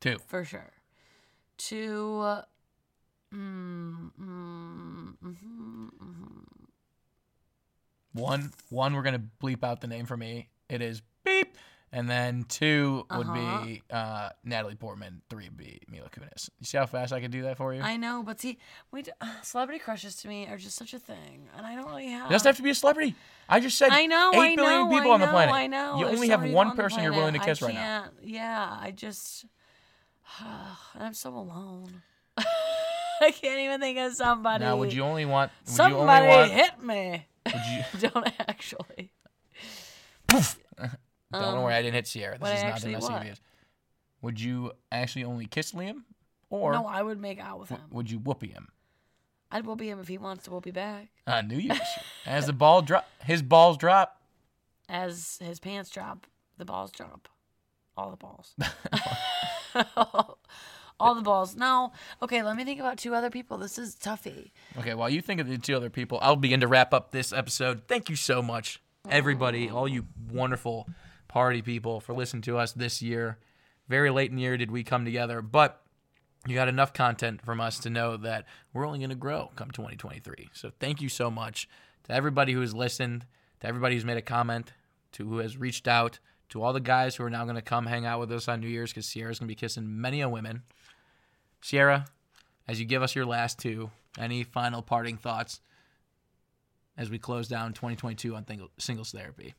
[0.00, 0.18] two.
[0.26, 0.72] for sure.
[1.56, 2.42] To, uh,
[3.32, 6.44] mm, mm, mhm, mhm.
[8.12, 8.94] One, one.
[8.94, 10.48] We're gonna bleep out the name for me.
[10.68, 11.02] It is.
[11.96, 13.32] And then two would Uh-huh.
[13.34, 15.22] be uh, Natalie Portman.
[15.30, 16.50] Three would be Mila Kunis.
[16.58, 17.82] You see how fast I can do that for you?
[17.82, 18.58] I know, but see,
[18.90, 21.86] we d- uh, celebrity crushes to me are just such a thing, and I don't
[21.86, 22.26] really have.
[22.28, 23.14] It doesn't have to be a celebrity.
[23.48, 25.54] I just said I know, eight I billion know, people I on the know, planet.
[25.54, 25.94] I know.
[25.98, 28.06] You There's only have one on person you're willing to kiss right now.
[28.20, 29.44] Yeah, I just,
[30.98, 32.02] I'm so alone.
[32.36, 34.64] I can't even think of somebody.
[34.64, 35.52] Now, would you only want?
[35.66, 36.50] Would Somebody you only want?
[36.50, 37.26] hit me.
[37.46, 37.66] Would
[38.02, 38.08] you?
[38.10, 39.12] don't actually.
[41.40, 42.34] Don't worry, I didn't hit Sierra.
[42.34, 43.22] Um, This I is not the what?
[43.22, 43.40] videos.
[44.22, 46.02] Would you actually only kiss Liam,
[46.50, 47.80] or no, I would make out with him.
[47.90, 48.68] would you whoopee him?
[49.50, 51.08] I'd whoopee him if he wants to whoopee back.
[51.26, 51.78] Uh, New Year's.
[52.26, 54.20] As the ball drop, his balls drop.
[54.88, 56.26] As his pants drop,
[56.58, 57.28] the balls drop.
[57.96, 58.54] All the balls.
[61.00, 61.56] All the balls.
[61.56, 61.92] No.
[62.22, 63.58] Okay, let me think about two other people.
[63.58, 64.52] This is toughy.
[64.78, 67.32] Okay, while you think of the two other people, I'll begin to wrap up this
[67.32, 67.82] episode.
[67.88, 70.88] Thank you so much, everybody, all you wonderful
[71.34, 73.38] party people, for listening to us this year.
[73.88, 75.82] Very late in the year did we come together, but
[76.46, 79.72] you got enough content from us to know that we're only going to grow come
[79.72, 80.50] 2023.
[80.52, 81.68] So thank you so much
[82.04, 83.26] to everybody who has listened,
[83.58, 84.74] to everybody who's made a comment,
[85.14, 86.20] to who has reached out,
[86.50, 88.60] to all the guys who are now going to come hang out with us on
[88.60, 90.62] New Year's because Sierra's going to be kissing many a women.
[91.60, 92.06] Sierra,
[92.68, 95.60] as you give us your last two, any final parting thoughts
[96.96, 98.46] as we close down 2022 on
[98.78, 99.54] singles therapy?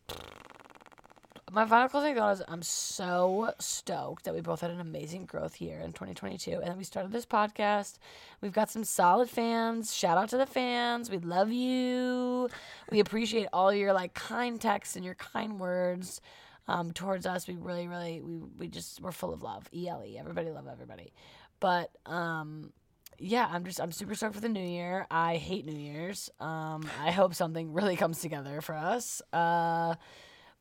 [1.55, 5.61] My final closing thought is I'm so stoked that we both had an amazing growth
[5.61, 6.51] year in 2022.
[6.51, 7.97] And then we started this podcast.
[8.41, 9.95] We've got some solid fans.
[9.95, 11.09] Shout out to the fans.
[11.09, 12.49] We love you.
[12.91, 16.19] We appreciate all your like kind texts and your kind words
[16.67, 17.47] um, towards us.
[17.47, 19.69] We really, really, we, we just, we're full of love.
[19.73, 20.17] ELE.
[20.19, 21.13] Everybody love everybody.
[21.61, 22.73] But, um,
[23.17, 25.07] yeah, I'm just I'm super stoked for the new year.
[25.09, 26.29] I hate New Year's.
[26.41, 29.21] Um, I hope something really comes together for us.
[29.31, 29.95] Uh,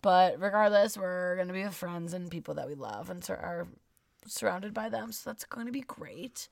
[0.04, 3.66] but regardless, we're gonna be with friends and people that we love and sur- are
[4.26, 5.12] surrounded by them.
[5.12, 6.48] So that's going to be great.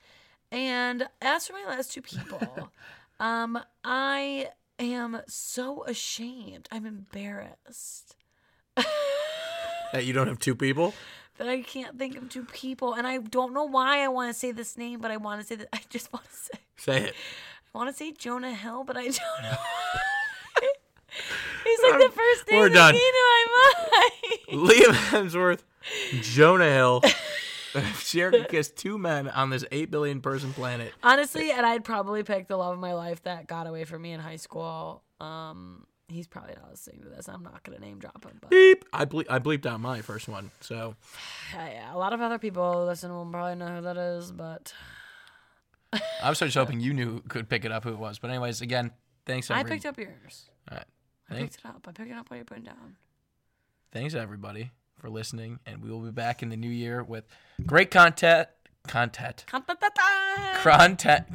[0.51, 2.69] And as for my last two people,
[3.19, 6.67] um, I am so ashamed.
[6.71, 8.15] I'm embarrassed
[9.93, 10.93] That you don't have two people?
[11.37, 14.39] that I can't think of two people, and I don't know why I want to
[14.39, 16.59] say this name, but I want to say that I just want to say.
[16.77, 17.15] Say it.
[17.73, 19.57] I want to say Jonah Hill, but I don't know.
[21.91, 22.93] Like the first name We're that done.
[22.93, 23.45] came to my
[24.49, 24.69] mind.
[24.69, 25.63] Liam Hemsworth,
[26.21, 27.01] Jonah Hill.
[27.95, 30.93] Sierra could kiss two men on this 8 billion person planet.
[31.01, 34.11] Honestly, and I'd probably pick the love of my life that got away from me
[34.11, 35.03] in high school.
[35.19, 37.27] Um, he's probably not listening to this.
[37.27, 38.85] I'm not gonna name drop him, but Beep.
[38.93, 40.51] I, ble- I bleeped out my first one.
[40.61, 40.95] So
[41.53, 44.31] yeah, yeah, a lot of other people listen will probably know who that is.
[44.31, 44.73] But
[46.21, 48.19] I was just hoping you knew could pick it up who it was.
[48.19, 48.91] But anyways, again,
[49.25, 50.49] thanks I picked up yours.
[50.71, 50.85] All right.
[51.29, 51.85] I Thanks, picked it up.
[51.87, 52.95] I picked it up while you're putting down.
[53.91, 57.25] thanks everybody for listening, and we will be back in the new year with
[57.65, 58.47] great content,
[58.87, 59.81] content, content,
[60.61, 61.25] content,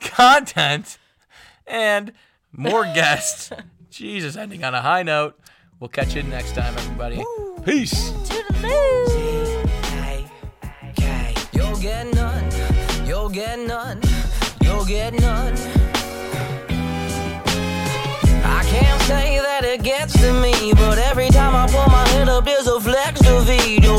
[0.00, 0.98] Content.
[1.66, 2.12] and
[2.52, 3.50] more guests.
[3.90, 5.38] Jesus, ending on a high note.
[5.80, 7.22] We'll catch you next time, everybody.
[7.64, 8.10] Peace.
[8.60, 10.26] Hey,
[10.90, 11.34] okay.
[11.52, 13.06] You'll get none.
[13.06, 14.00] You'll get none.
[14.62, 15.54] You'll get none.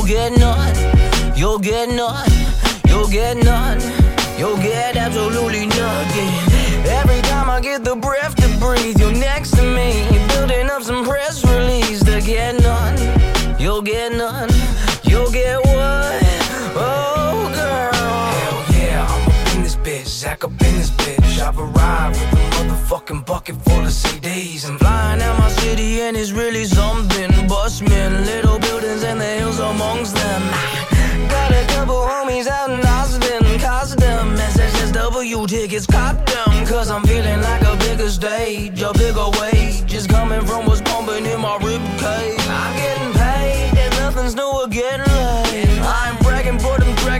[0.09, 0.75] Get none.
[1.37, 2.27] You'll get none.
[2.87, 3.79] You'll get none.
[4.39, 6.31] You'll get absolutely nothing.
[6.89, 11.05] Every time I get the breath to breathe, you're next to me, building up some
[11.05, 12.97] press release to get none.
[13.59, 14.48] You'll get none.
[21.49, 24.69] I've arrived with a motherfucking bucket full of CDs.
[24.69, 27.31] I'm flying out my city and it's really something.
[27.47, 30.41] Busman, little buildings and the hills amongst them.
[31.27, 33.41] Got a couple homies out in Austin.
[33.97, 36.67] Them SXSW tickets, cop them.
[36.67, 39.91] Cause I'm feeling like a bigger stage, a bigger wage.
[39.91, 42.45] Is coming from what's pumping in my rib cage.
[42.47, 45.08] I'm getting paid and nothing's new again.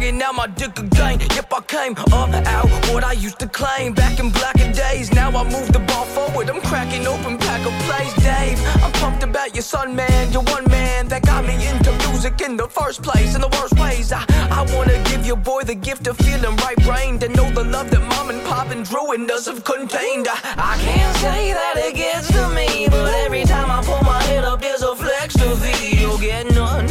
[0.10, 1.20] Dragging out my dick again.
[1.20, 5.12] Yep, I came up out what I used to claim back in black blacker days.
[5.14, 6.50] Now I move the ball forward.
[6.50, 8.60] I'm cracking open pack of plays, Dave.
[8.84, 10.32] I'm pumped about your son, man.
[10.32, 13.36] You're one man that got me into music in the first place.
[13.36, 16.78] In the worst ways, I, I wanna give your boy the gift of feeling right
[16.86, 20.28] brained and know the love that mom and pop and Drew and us have contained.
[20.28, 24.22] I, I can't say that it gets to me, but every time I pull my
[24.24, 26.00] head up, there's a flex to feed.
[26.00, 26.88] You'll get none.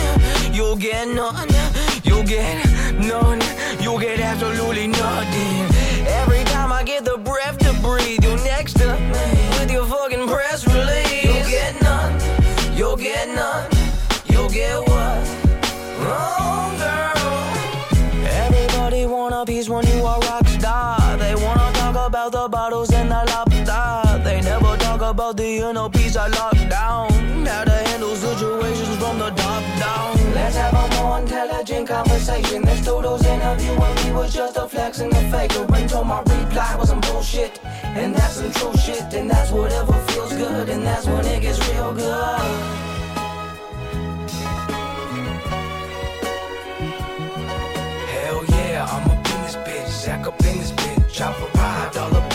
[0.52, 1.48] You'll get none.
[2.04, 2.67] You'll get
[3.98, 6.06] get absolutely nothing.
[6.06, 8.77] Every time I get the breath to breathe, you're next
[25.28, 27.10] talk about the inner peace I locked down.
[27.46, 30.34] How to handle situations from the top down.
[30.34, 32.62] Let's have a more intelligent conversation.
[32.62, 35.66] Let's do those interview when we was just a flex and a faker.
[35.74, 37.60] Until my reply was some bullshit.
[37.64, 39.12] And that's some true shit.
[39.14, 40.68] And that's whatever feels good.
[40.68, 42.40] And that's when it gets real good.
[48.12, 51.20] Hell yeah, I'm up in this bitch, Zach up in this bitch.
[51.20, 52.27] I've arrived all up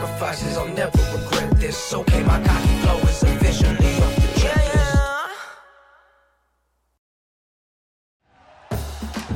[0.00, 1.92] sacrifices, I'll never regret this.
[1.92, 4.30] Okay, my cocky flow is off the.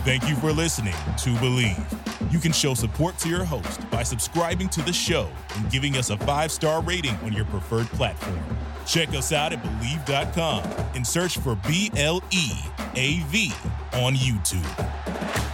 [0.04, 2.30] Thank you for listening to Bleav.
[2.30, 6.10] You can show support to your host by subscribing to the show and giving us
[6.10, 8.38] a five star rating on your preferred platform.
[8.86, 10.62] Check us out at Bleav.com
[10.94, 12.52] and search for B L E
[12.96, 13.50] A V
[13.94, 15.53] on YouTube.